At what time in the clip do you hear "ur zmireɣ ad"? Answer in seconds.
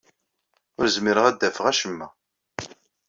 0.79-1.35